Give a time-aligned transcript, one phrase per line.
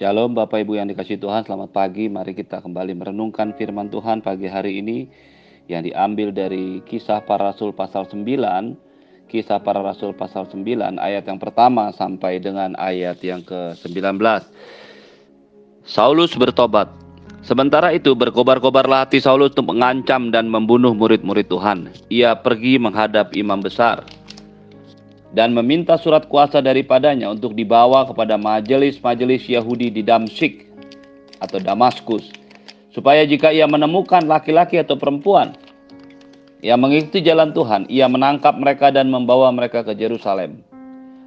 [0.00, 2.08] Shalom Bapak Ibu yang dikasih Tuhan, selamat pagi.
[2.08, 5.04] Mari kita kembali merenungkan firman Tuhan pagi hari ini
[5.68, 8.24] yang diambil dari kisah para rasul pasal 9.
[9.28, 14.16] Kisah para rasul pasal 9 ayat yang pertama sampai dengan ayat yang ke-19.
[15.84, 16.88] Saulus bertobat.
[17.44, 21.92] Sementara itu berkobar-kobarlah hati Saulus untuk mengancam dan membunuh murid-murid Tuhan.
[22.08, 24.08] Ia pergi menghadap imam besar
[25.30, 30.66] dan meminta surat kuasa daripadanya untuk dibawa kepada majelis-majelis Yahudi di Damsik
[31.38, 32.30] atau Damaskus
[32.90, 35.54] supaya jika ia menemukan laki-laki atau perempuan
[36.60, 40.60] yang mengikuti jalan Tuhan, ia menangkap mereka dan membawa mereka ke Yerusalem.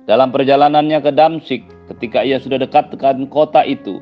[0.06, 3.98] Dalam perjalanannya ke Damsik, ketika ia sudah dekat dengan kota itu,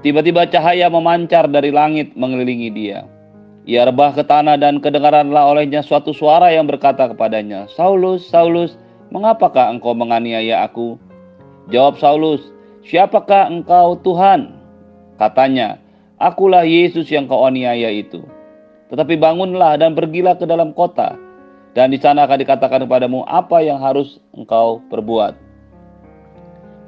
[0.00, 3.04] tiba-tiba cahaya memancar dari langit mengelilingi dia.
[3.68, 8.80] Ia rebah ke tanah dan kedengaranlah olehnya suatu suara yang berkata kepadanya, Saulus, Saulus,
[9.14, 10.98] Mengapakah engkau menganiaya aku?
[11.70, 12.42] Jawab Saulus,
[12.82, 14.58] Siapakah engkau Tuhan?
[15.22, 15.78] Katanya,
[16.18, 18.26] Akulah Yesus yang kau aniaya itu.
[18.90, 21.14] Tetapi bangunlah dan pergilah ke dalam kota,
[21.78, 25.38] dan di sana akan dikatakan kepadamu apa yang harus engkau perbuat.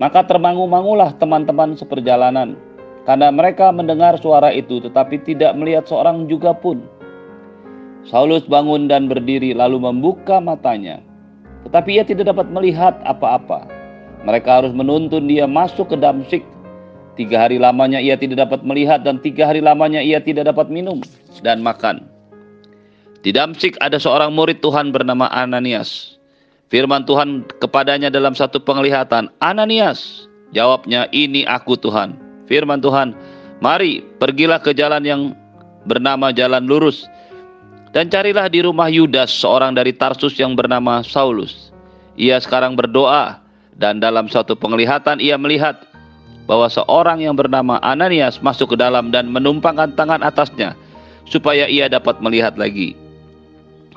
[0.02, 2.58] Maka termangu-mangulah teman-teman seperjalanan,
[3.06, 6.84] karena mereka mendengar suara itu tetapi tidak melihat seorang juga pun.
[8.04, 11.00] Saulus bangun dan berdiri lalu membuka matanya
[11.66, 13.66] tetapi ia tidak dapat melihat apa-apa.
[14.22, 16.46] Mereka harus menuntun dia masuk ke Damsik.
[17.18, 21.02] Tiga hari lamanya ia tidak dapat melihat dan tiga hari lamanya ia tidak dapat minum
[21.42, 22.06] dan makan.
[23.26, 26.14] Di Damsik ada seorang murid Tuhan bernama Ananias.
[26.70, 30.26] Firman Tuhan kepadanya dalam satu penglihatan, Ananias.
[30.54, 32.14] Jawabnya, ini aku Tuhan.
[32.46, 33.14] Firman Tuhan,
[33.58, 35.22] mari pergilah ke jalan yang
[35.86, 37.06] bernama jalan lurus
[37.94, 41.70] dan carilah di rumah Yudas seorang dari Tarsus yang bernama Saulus.
[42.16, 43.38] Ia sekarang berdoa
[43.76, 45.84] dan dalam suatu penglihatan ia melihat
[46.48, 50.78] bahwa seorang yang bernama Ananias masuk ke dalam dan menumpangkan tangan atasnya
[51.26, 52.94] supaya ia dapat melihat lagi.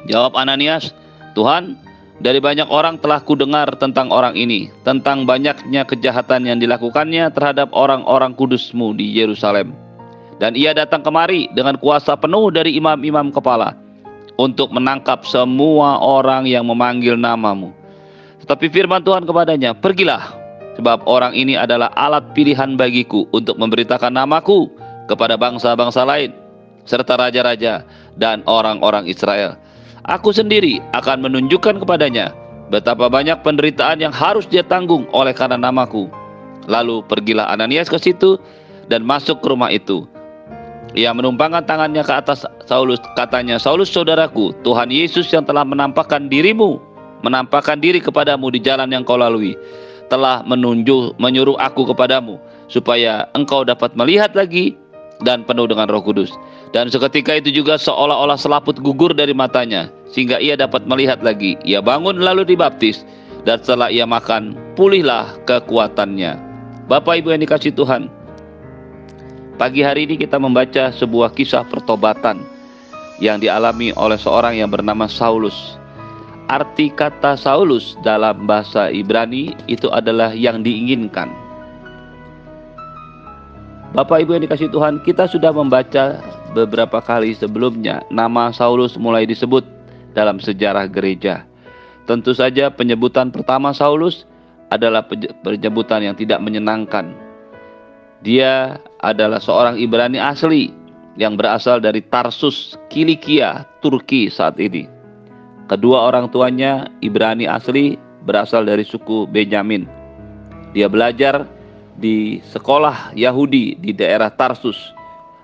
[0.09, 0.91] Jawab Ananias,
[1.37, 1.77] Tuhan,
[2.19, 8.35] dari banyak orang telah kudengar tentang orang ini, tentang banyaknya kejahatan yang dilakukannya terhadap orang-orang
[8.35, 9.88] kudusmu di Yerusalem.
[10.39, 13.75] Dan ia datang kemari dengan kuasa penuh dari imam-imam kepala
[14.39, 17.75] untuk menangkap semua orang yang memanggil namamu.
[18.39, 20.31] Tetapi firman Tuhan kepadanya, pergilah,
[20.79, 24.71] sebab orang ini adalah alat pilihan bagiku untuk memberitakan namaku
[25.11, 26.31] kepada bangsa-bangsa lain,
[26.87, 27.83] serta raja-raja
[28.15, 29.59] dan orang-orang Israel.
[30.07, 32.31] Aku sendiri akan menunjukkan kepadanya
[32.71, 36.07] betapa banyak penderitaan yang harus dia tanggung oleh karena namaku.
[36.71, 38.39] Lalu pergilah Ananias ke situ
[38.87, 40.07] dan masuk ke rumah itu
[40.97, 42.97] ia menumpangkan tangannya ke atas Saulus.
[43.13, 46.81] Katanya, Saulus saudaraku, Tuhan Yesus yang telah menampakkan dirimu,
[47.21, 49.53] menampakkan diri kepadamu di jalan yang kau lalui,
[50.09, 54.73] telah menunjuk, menyuruh aku kepadamu, supaya engkau dapat melihat lagi
[55.21, 56.33] dan penuh dengan roh kudus.
[56.73, 61.57] Dan seketika itu juga seolah-olah selaput gugur dari matanya, sehingga ia dapat melihat lagi.
[61.65, 63.05] Ia bangun lalu dibaptis,
[63.45, 66.37] dan setelah ia makan, pulihlah kekuatannya.
[66.89, 68.09] Bapak Ibu yang dikasih Tuhan,
[69.59, 72.47] Pagi hari ini kita membaca sebuah kisah pertobatan
[73.19, 75.75] yang dialami oleh seorang yang bernama Saulus.
[76.47, 81.27] Arti kata Saulus dalam bahasa Ibrani itu adalah yang diinginkan.
[83.91, 86.23] Bapak Ibu yang dikasih Tuhan, kita sudah membaca
[86.55, 89.67] beberapa kali sebelumnya nama Saulus mulai disebut
[90.15, 91.43] dalam sejarah gereja.
[92.07, 94.23] Tentu saja penyebutan pertama Saulus
[94.71, 95.03] adalah
[95.43, 97.11] penyebutan yang tidak menyenangkan
[98.25, 100.75] dia adalah seorang Ibrani asli
[101.15, 104.87] yang berasal dari Tarsus, Kilikia, Turki saat ini.
[105.67, 109.87] Kedua orang tuanya Ibrani asli berasal dari suku Benyamin.
[110.75, 111.47] Dia belajar
[111.99, 114.77] di sekolah Yahudi di daerah Tarsus,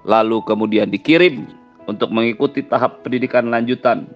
[0.07, 1.47] lalu kemudian dikirim
[1.86, 4.07] untuk mengikuti tahap pendidikan lanjutan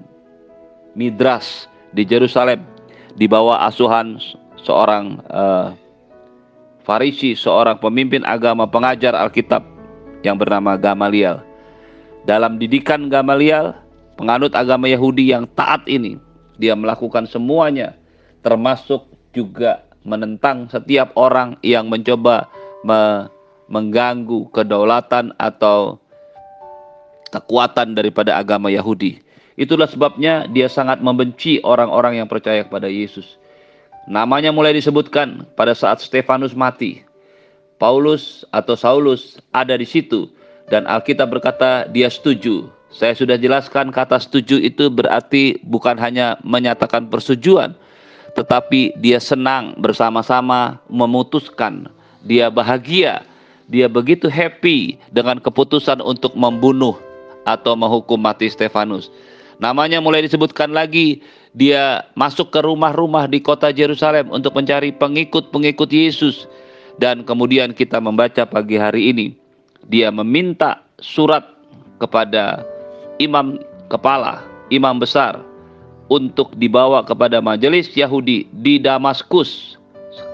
[0.97, 2.65] Midras di Jerusalem
[3.15, 4.17] di bawah asuhan
[4.63, 5.73] seorang uh,
[6.89, 9.61] Farisi, seorang pemimpin agama pengajar Alkitab
[10.25, 11.37] yang bernama Gamaliel.
[12.25, 13.77] Dalam didikan Gamaliel,
[14.17, 16.17] penganut agama Yahudi yang taat ini,
[16.57, 17.93] dia melakukan semuanya,
[18.41, 19.05] termasuk
[19.37, 22.49] juga menentang setiap orang yang mencoba
[22.81, 23.29] me
[23.69, 26.01] mengganggu kedaulatan atau
[27.29, 29.21] kekuatan daripada agama Yahudi.
[29.61, 33.37] Itulah sebabnya dia sangat membenci orang-orang yang percaya kepada Yesus.
[34.09, 37.05] Namanya mulai disebutkan pada saat Stefanus mati.
[37.79, 40.27] Paulus atau Saulus ada di situ
[40.67, 42.67] dan Alkitab berkata dia setuju.
[42.89, 47.77] Saya sudah jelaskan kata setuju itu berarti bukan hanya menyatakan persetujuan,
[48.33, 51.85] tetapi dia senang bersama-sama memutuskan,
[52.25, 53.21] dia bahagia
[53.69, 56.97] dia begitu happy dengan keputusan untuk membunuh
[57.45, 59.13] atau menghukum mati Stefanus.
[59.59, 61.19] Namanya mulai disebutkan lagi,
[61.51, 66.47] dia masuk ke rumah-rumah di kota Yerusalem untuk mencari pengikut-pengikut Yesus.
[66.99, 69.35] Dan kemudian kita membaca pagi hari ini,
[69.87, 71.43] dia meminta surat
[71.99, 72.63] kepada
[73.19, 73.59] imam
[73.91, 75.39] kepala, imam besar,
[76.09, 79.79] untuk dibawa kepada majelis Yahudi di Damaskus,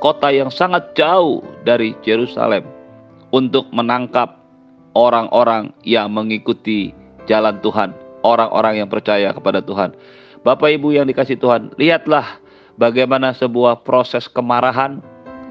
[0.01, 2.65] kota yang sangat jauh dari Yerusalem
[3.29, 4.39] untuk menangkap
[4.95, 6.95] orang-orang yang mengikuti
[7.27, 7.91] jalan Tuhan,
[8.25, 9.93] orang-orang yang percaya kepada Tuhan.
[10.41, 12.41] Bapak Ibu yang dikasih Tuhan, lihatlah
[12.81, 15.01] bagaimana sebuah proses kemarahan,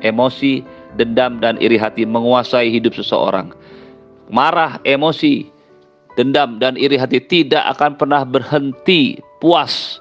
[0.03, 0.67] emosi,
[0.99, 3.55] dendam dan iri hati menguasai hidup seseorang.
[4.31, 5.51] Marah, emosi,
[6.19, 9.99] dendam dan iri hati tidak akan pernah berhenti puas.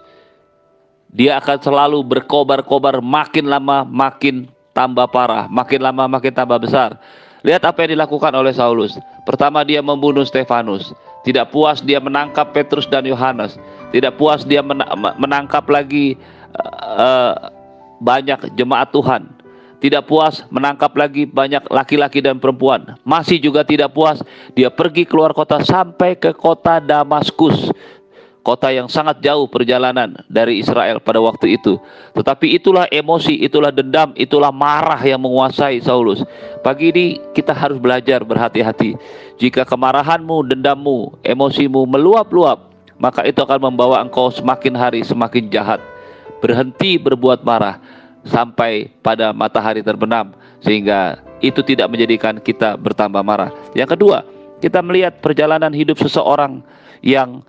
[1.13, 6.97] Dia akan selalu berkobar-kobar makin lama makin tambah parah, makin lama makin tambah besar.
[7.43, 8.95] Lihat apa yang dilakukan oleh Saulus.
[9.27, 10.95] Pertama dia membunuh Stefanus.
[11.23, 13.55] Tidak puas dia menangkap Petrus dan Yohanes.
[13.95, 14.59] Tidak puas dia
[15.15, 16.19] menangkap lagi
[16.59, 17.33] uh,
[18.03, 19.31] banyak jemaat Tuhan.
[19.79, 22.95] Tidak puas menangkap lagi banyak laki-laki dan perempuan.
[23.03, 24.19] Masih juga tidak puas
[24.55, 27.71] dia pergi keluar kota sampai ke kota Damaskus
[28.43, 31.79] kota yang sangat jauh perjalanan dari Israel pada waktu itu.
[32.11, 36.21] Tetapi itulah emosi, itulah dendam, itulah marah yang menguasai Saulus.
[36.59, 38.99] Pagi ini kita harus belajar berhati-hati.
[39.41, 42.69] Jika kemarahanmu, dendammu, emosimu meluap-luap,
[43.01, 45.81] maka itu akan membawa engkau semakin hari semakin jahat.
[46.39, 47.81] Berhenti berbuat marah
[48.23, 53.51] sampai pada matahari terbenam sehingga itu tidak menjadikan kita bertambah marah.
[53.75, 54.23] Yang kedua,
[54.63, 56.63] kita melihat perjalanan hidup seseorang
[57.03, 57.43] yang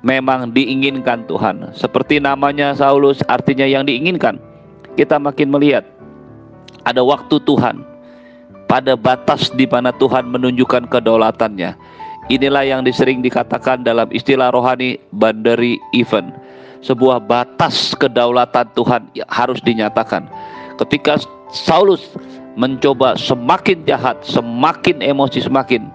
[0.00, 1.76] memang diinginkan Tuhan.
[1.76, 4.40] Seperti namanya Saulus artinya yang diinginkan.
[4.96, 5.84] Kita makin melihat
[6.88, 7.84] ada waktu Tuhan
[8.68, 11.74] pada batas di mana Tuhan menunjukkan kedaulatannya.
[12.28, 16.28] Inilah yang disering dikatakan dalam istilah rohani boundary event.
[16.84, 20.28] Sebuah batas kedaulatan Tuhan harus dinyatakan.
[20.76, 21.18] Ketika
[21.50, 22.12] Saulus
[22.54, 25.88] mencoba semakin jahat, semakin emosi, semakin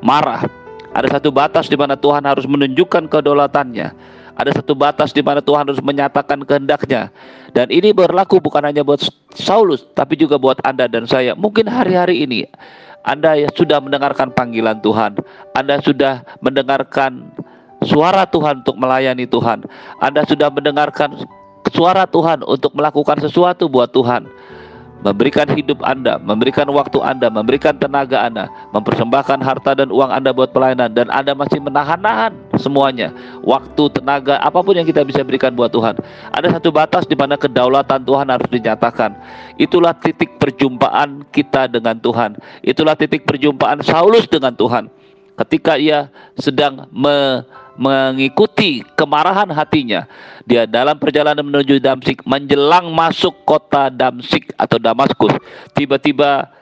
[0.00, 0.48] marah,
[0.96, 3.92] ada satu batas di mana Tuhan harus menunjukkan kedaulatannya.
[4.40, 7.12] Ada satu batas di mana Tuhan harus menyatakan kehendaknya.
[7.52, 9.04] Dan ini berlaku bukan hanya buat
[9.36, 11.36] Saulus, tapi juga buat Anda dan saya.
[11.36, 12.48] Mungkin hari-hari ini
[13.04, 15.20] Anda sudah mendengarkan panggilan Tuhan.
[15.52, 17.28] Anda sudah mendengarkan
[17.84, 19.68] suara Tuhan untuk melayani Tuhan.
[20.00, 21.20] Anda sudah mendengarkan
[21.68, 24.24] suara Tuhan untuk melakukan sesuatu buat Tuhan
[25.00, 30.52] memberikan hidup Anda, memberikan waktu Anda, memberikan tenaga Anda, mempersembahkan harta dan uang Anda buat
[30.52, 35.72] pelayanan dan Anda masih menahan-nahan semuanya, waktu, tenaga, apa pun yang kita bisa berikan buat
[35.72, 35.96] Tuhan.
[36.36, 39.16] Ada satu batas di mana kedaulatan Tuhan harus dinyatakan.
[39.56, 42.36] Itulah titik perjumpaan kita dengan Tuhan.
[42.60, 44.92] Itulah titik perjumpaan Saulus dengan Tuhan.
[45.40, 47.40] Ketika ia sedang me
[47.80, 50.04] mengikuti kemarahan hatinya.
[50.44, 55.32] Dia dalam perjalanan menuju Damsik menjelang masuk kota Damsik atau Damaskus,
[55.72, 56.52] tiba-tiba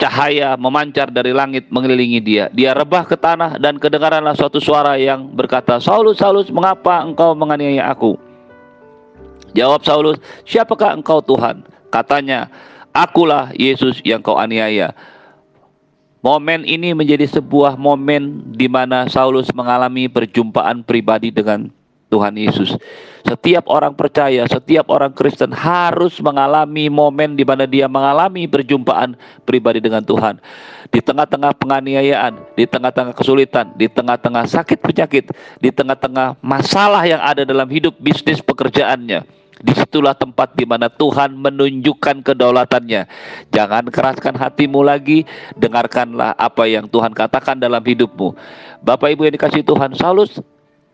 [0.00, 2.44] cahaya memancar dari langit mengelilingi dia.
[2.56, 7.92] Dia rebah ke tanah dan kedengaranlah suatu suara yang berkata, "Saulus, Saulus, mengapa engkau menganiaya
[7.92, 8.16] aku?"
[9.54, 10.18] Jawab Saulus,
[10.48, 11.62] "Siapakah engkau Tuhan?"
[11.92, 12.50] Katanya,
[12.90, 14.96] "Akulah Yesus yang kau aniaya."
[16.24, 21.68] Momen ini menjadi sebuah momen di mana Saulus mengalami perjumpaan pribadi dengan
[22.08, 22.80] Tuhan Yesus.
[23.28, 29.84] Setiap orang percaya, setiap orang Kristen harus mengalami momen di mana dia mengalami perjumpaan pribadi
[29.84, 30.40] dengan Tuhan.
[30.88, 35.28] Di tengah-tengah penganiayaan, di tengah-tengah kesulitan, di tengah-tengah sakit penyakit,
[35.60, 41.40] di tengah-tengah masalah yang ada dalam hidup bisnis pekerjaannya Di situlah tempat di mana Tuhan
[41.40, 43.08] menunjukkan kedaulatannya.
[43.48, 45.24] Jangan keraskan hatimu lagi,
[45.56, 48.36] dengarkanlah apa yang Tuhan katakan dalam hidupmu.
[48.84, 50.36] Bapak Ibu yang dikasih Tuhan, Saulus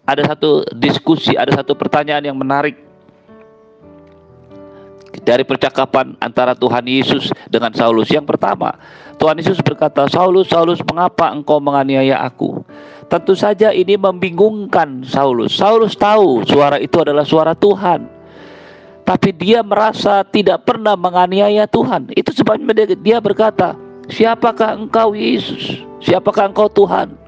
[0.07, 2.79] ada satu diskusi, ada satu pertanyaan yang menarik
[5.27, 8.07] dari percakapan antara Tuhan Yesus dengan Saulus.
[8.07, 8.79] Yang pertama,
[9.19, 12.63] Tuhan Yesus berkata, "Saulus, Saulus, mengapa engkau menganiaya aku?"
[13.11, 15.59] Tentu saja ini membingungkan Saulus.
[15.59, 18.20] Saulus tahu suara itu adalah suara Tuhan
[19.11, 22.15] tapi dia merasa tidak pernah menganiaya Tuhan.
[22.15, 23.75] Itu sebabnya dia berkata,
[24.07, 25.83] "Siapakah engkau Yesus?
[25.99, 27.19] Siapakah engkau Tuhan?"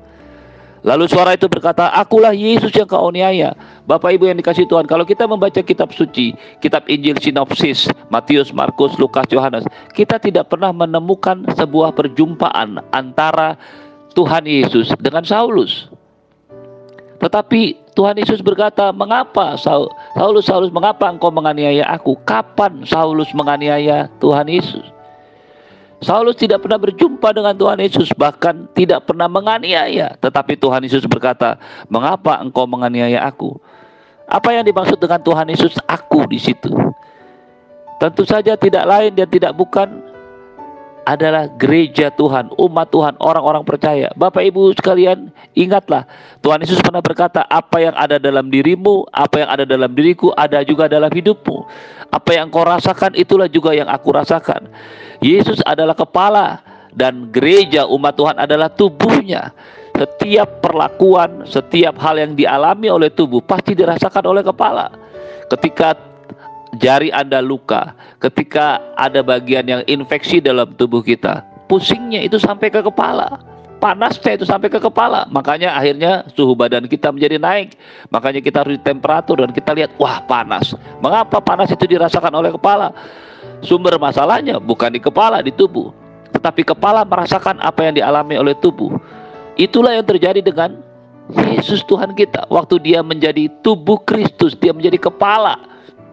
[0.87, 5.03] Lalu suara itu berkata, "Akulah Yesus yang kau aniaya." Bapak Ibu yang dikasih Tuhan, kalau
[5.03, 11.43] kita membaca kitab suci, kitab Injil sinopsis, Matius, Markus, Lukas, Yohanes, kita tidak pernah menemukan
[11.59, 13.59] sebuah perjumpaan antara
[14.15, 15.91] Tuhan Yesus dengan Saulus.
[17.23, 24.51] Tetapi Tuhan Yesus berkata, "Mengapa Saulus Saulus mengapa engkau menganiaya aku?" Kapan Saulus menganiaya Tuhan
[24.51, 24.83] Yesus?
[26.03, 30.19] Saulus tidak pernah berjumpa dengan Tuhan Yesus, bahkan tidak pernah menganiaya.
[30.19, 33.55] Tetapi Tuhan Yesus berkata, "Mengapa engkau menganiaya aku?"
[34.27, 35.79] Apa yang dimaksud dengan Tuhan Yesus?
[35.87, 36.75] Aku di situ.
[38.03, 40.03] Tentu saja tidak lain dan tidak bukan
[41.03, 44.11] adalah gereja Tuhan, umat Tuhan, orang-orang percaya.
[44.15, 46.07] Bapak Ibu sekalian, ingatlah
[46.43, 50.63] Tuhan Yesus pernah berkata, apa yang ada dalam dirimu, apa yang ada dalam diriku, ada
[50.63, 51.67] juga dalam hidupmu.
[52.13, 54.71] Apa yang kau rasakan, itulah juga yang aku rasakan.
[55.19, 59.51] Yesus adalah kepala dan gereja umat Tuhan adalah tubuhnya.
[59.93, 64.89] Setiap perlakuan, setiap hal yang dialami oleh tubuh pasti dirasakan oleh kepala.
[65.51, 66.12] Ketika
[66.81, 72.81] jari Anda luka, ketika ada bagian yang infeksi dalam tubuh kita, pusingnya itu sampai ke
[72.81, 73.41] kepala.
[73.83, 75.27] Panasnya itu sampai ke kepala.
[75.35, 77.75] Makanya akhirnya suhu badan kita menjadi naik.
[78.15, 80.79] Makanya kita harus di temperatur dan kita lihat, wah panas.
[81.03, 82.95] Mengapa panas itu dirasakan oleh kepala?
[83.59, 85.91] Sumber masalahnya bukan di kepala, di tubuh.
[86.31, 89.03] Tetapi kepala merasakan apa yang dialami oleh tubuh.
[89.59, 90.79] Itulah yang terjadi dengan
[91.51, 92.47] Yesus Tuhan kita.
[92.55, 95.72] Waktu dia menjadi tubuh Kristus, dia menjadi kepala.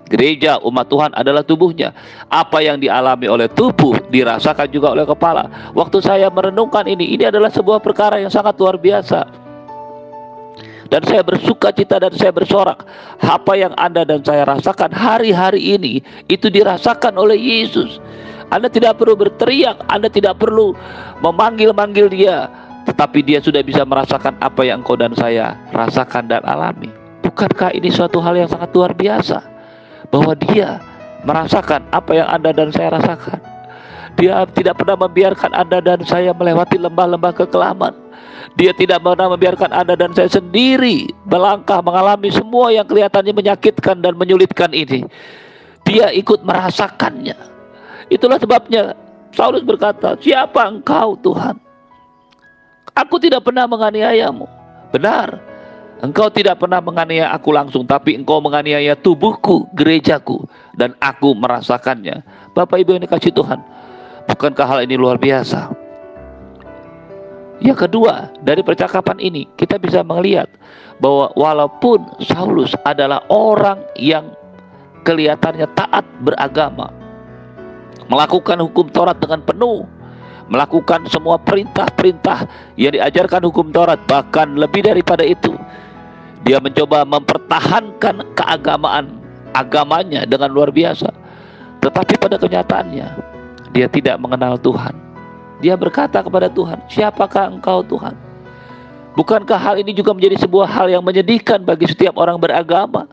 [0.09, 1.93] Gereja umat Tuhan adalah tubuhnya.
[2.33, 5.69] Apa yang dialami oleh tubuh dirasakan juga oleh kepala.
[5.77, 9.29] Waktu saya merenungkan ini, ini adalah sebuah perkara yang sangat luar biasa.
[10.89, 12.81] Dan saya bersuka cita dan saya bersorak.
[13.21, 18.01] Apa yang Anda dan saya rasakan hari-hari ini itu dirasakan oleh Yesus.
[18.49, 20.73] Anda tidak perlu berteriak Anda tidak perlu
[21.21, 22.49] memanggil-manggil dia.
[22.89, 26.89] Tetapi dia sudah bisa merasakan apa yang engkau dan saya rasakan dan alami.
[27.21, 29.58] Bukankah ini suatu hal yang sangat luar biasa
[30.09, 30.81] bahwa dia
[31.23, 33.39] merasakan apa yang Anda dan saya rasakan
[34.17, 37.93] dia tidak pernah membiarkan Anda dan saya melewati lembah-lembah kekelaman
[38.57, 44.17] dia tidak pernah membiarkan Anda dan saya sendiri melangkah mengalami semua yang kelihatannya menyakitkan dan
[44.17, 45.05] menyulitkan ini.
[45.85, 47.37] Dia ikut merasakannya.
[48.09, 48.97] Itulah sebabnya
[49.31, 51.55] Saulus berkata, "Siapa engkau, Tuhan?
[52.97, 54.49] Aku tidak pernah menganiayamu."
[54.89, 55.37] Benar,
[55.99, 60.43] engkau tidak pernah menganiaya aku langsung, tapi engkau menganiaya tubuhku, gerejaku,
[60.75, 62.23] dan aku merasakannya.
[62.55, 63.59] Bapak Ibu yang dikasih Tuhan,
[64.27, 65.71] bukankah hal ini luar biasa?
[67.59, 70.47] Yang kedua, dari percakapan ini kita bisa melihat
[71.03, 74.31] bahwa walaupun Saulus adalah orang yang
[75.03, 76.87] kelihatannya taat beragama,
[78.07, 79.83] melakukan hukum Taurat dengan penuh,
[80.47, 82.47] melakukan semua perintah-perintah
[82.79, 85.51] yang diajarkan hukum Taurat, bahkan lebih daripada itu,
[86.47, 89.19] dia mencoba mempertahankan keagamaan
[89.51, 91.11] agamanya dengan luar biasa.
[91.79, 93.07] Tetapi pada kenyataannya,
[93.71, 95.09] dia tidak mengenal Tuhan
[95.59, 98.15] dia berkata kepada Tuhan, "Siapakah Engkau, Tuhan?"
[99.15, 103.03] Bukankah hal ini juga menjadi sebuah hal yang menyedihkan bagi setiap orang beragama?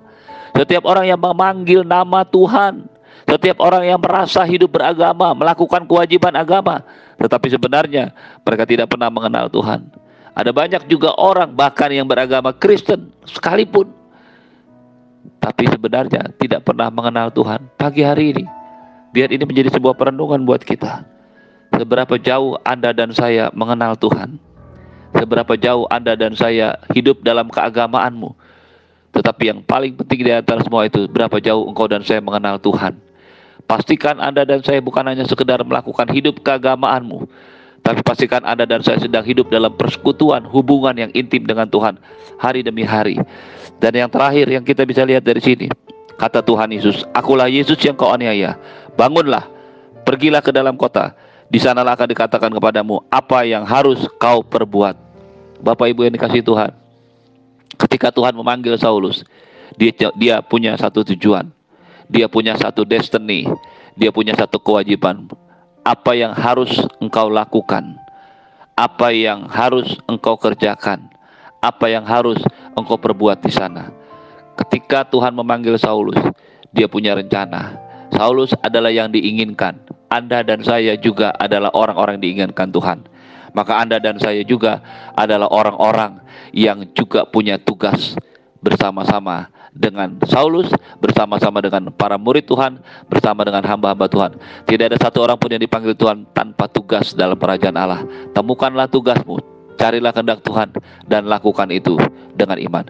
[0.54, 2.86] Setiap orang yang memanggil nama Tuhan,
[3.26, 6.86] setiap orang yang merasa hidup beragama, melakukan kewajiban agama,
[7.18, 8.14] tetapi sebenarnya
[8.46, 9.90] mereka tidak pernah mengenal Tuhan.
[10.36, 13.88] Ada banyak juga orang bahkan yang beragama Kristen sekalipun
[15.40, 17.70] tapi sebenarnya tidak pernah mengenal Tuhan.
[17.80, 18.44] Pagi hari ini
[19.16, 21.08] biar ini menjadi sebuah perenungan buat kita.
[21.72, 24.36] Seberapa jauh Anda dan saya mengenal Tuhan?
[25.16, 28.36] Seberapa jauh Anda dan saya hidup dalam keagamaanmu?
[29.16, 33.00] Tetapi yang paling penting di antara semua itu, berapa jauh engkau dan saya mengenal Tuhan?
[33.64, 37.24] Pastikan Anda dan saya bukan hanya sekedar melakukan hidup keagamaanmu,
[37.84, 42.00] tapi pastikan Anda dan saya sedang hidup dalam persekutuan, hubungan yang intim dengan Tuhan
[42.40, 43.20] hari demi hari.
[43.76, 45.66] Dan yang terakhir yang kita bisa lihat dari sini,
[46.16, 48.56] kata Tuhan Yesus, "Akulah Yesus yang kau aniaya.
[48.96, 49.44] Bangunlah,
[50.02, 51.12] pergilah ke dalam kota,
[51.46, 54.98] di sanalah akan dikatakan kepadamu apa yang harus kau perbuat.
[55.62, 56.74] Bapak Ibu yang dikasih Tuhan.
[57.76, 59.22] Ketika Tuhan memanggil Saulus,
[59.78, 61.48] dia dia punya satu tujuan.
[62.10, 63.46] Dia punya satu destiny.
[63.94, 65.30] Dia punya satu kewajiban.
[65.86, 67.94] Apa yang harus engkau lakukan?
[68.74, 71.06] Apa yang harus engkau kerjakan?
[71.62, 72.42] Apa yang harus
[72.74, 73.94] engkau perbuat di sana?
[74.58, 76.18] Ketika Tuhan memanggil Saulus,
[76.74, 77.78] dia punya rencana.
[78.10, 82.98] Saulus adalah yang diinginkan anda dan saya juga adalah orang-orang diinginkan Tuhan.
[83.56, 84.84] Maka Anda dan saya juga
[85.16, 86.20] adalah orang-orang
[86.52, 88.14] yang juga punya tugas
[88.60, 94.30] bersama-sama dengan Saulus, bersama-sama dengan para murid Tuhan, bersama dengan hamba-hamba Tuhan.
[94.64, 98.02] Tidak ada satu orang pun yang dipanggil Tuhan tanpa tugas dalam kerajaan Allah.
[98.32, 99.38] Temukanlah tugasmu,
[99.76, 100.72] carilah kehendak Tuhan,
[101.04, 102.00] dan lakukan itu
[102.32, 102.84] dengan iman.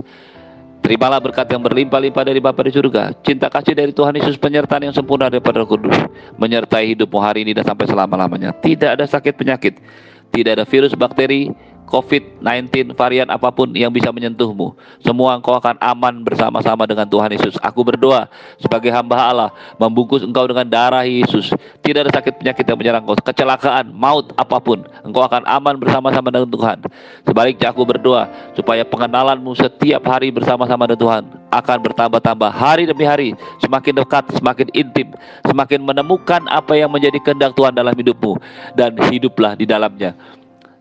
[0.86, 3.10] Terimalah berkat yang berlimpah-limpah dari Bapa di surga.
[3.26, 5.98] Cinta kasih dari Tuhan Yesus penyertaan yang sempurna daripada Kudus.
[6.38, 8.54] Menyertai hidupmu hari ini dan sampai selama-lamanya.
[8.54, 9.82] Tidak ada sakit penyakit.
[10.30, 11.50] Tidak ada virus, bakteri,
[11.86, 14.74] COVID-19 varian apa pun yang bisa menyentuhmu.
[15.00, 17.54] Semua engkau akan aman bersama-sama dengan Tuhan Yesus.
[17.62, 18.26] Aku berdoa
[18.58, 21.54] sebagai hamba Allah membungkus engkau dengan darah Yesus.
[21.80, 24.82] Tidak ada sakit penyakit yang menyerang engkau, kecelakaan, maut apa pun.
[25.06, 26.78] Engkau akan aman bersama-sama dengan Tuhan.
[27.22, 28.26] Sebaliknya aku berdoa
[28.58, 31.22] supaya pengenalanmu setiap hari bersama-sama dengan Tuhan
[31.54, 35.14] akan bertambah-tambah hari demi hari, semakin dekat, semakin intim,
[35.46, 38.36] semakin menemukan apa yang menjadi kehendak Tuhan dalam hidupmu
[38.74, 40.12] dan hiduplah di dalamnya.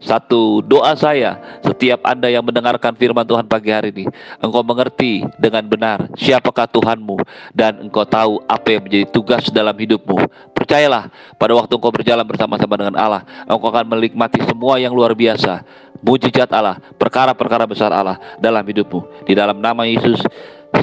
[0.04, 4.06] Satu doa saya setiap Anda yang mendengarkan firman Tuhan pagi hari ini,
[4.44, 7.24] engkau mengerti dengan benar siapakah Tuhanmu
[7.56, 10.28] dan engkau tahu apa yang menjadi tugas dalam hidupmu.
[10.52, 11.10] Percayalah,
[11.40, 15.64] pada waktu engkau berjalan bersama-sama dengan Allah, engkau akan menikmati semua yang luar biasa.
[16.04, 19.26] Mujizat Allah, perkara-perkara besar Allah dalam hidupmu.
[19.26, 20.22] Di dalam nama Yesus,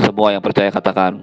[0.03, 1.21] semua yang percaya katakan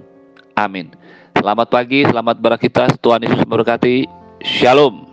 [0.54, 0.94] amin.
[1.34, 3.00] Selamat pagi, selamat beraktivitas.
[3.00, 4.04] Tuhan Yesus memberkati.
[4.40, 5.09] Shalom.